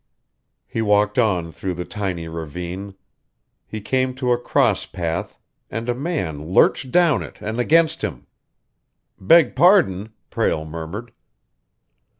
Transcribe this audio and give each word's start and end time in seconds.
He 0.65 0.81
walked 0.81 1.19
on 1.19 1.51
through 1.51 1.75
the 1.75 1.85
tiny 1.85 2.27
ravine. 2.27 2.95
He 3.67 3.79
came 3.81 4.15
to 4.15 4.31
a 4.31 4.37
cross 4.39 4.87
path, 4.87 5.37
and 5.69 5.87
a 5.89 5.93
man 5.93 6.43
lurched 6.51 6.89
down 6.89 7.21
it 7.21 7.37
and 7.39 7.59
against 7.59 8.01
him. 8.03 8.25
"Beg 9.19 9.55
pardon!" 9.55 10.11
Prale 10.31 10.65
murmured. 10.65 11.11